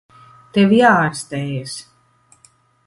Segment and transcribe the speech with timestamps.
[0.57, 1.77] Tev jāārstējas.